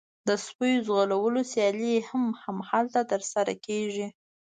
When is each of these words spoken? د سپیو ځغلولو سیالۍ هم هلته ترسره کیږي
د 0.27 0.29
سپیو 0.45 0.83
ځغلولو 0.87 1.41
سیالۍ 1.51 1.95
هم 2.41 2.57
هلته 2.69 2.99
ترسره 3.11 3.53
کیږي 3.65 4.07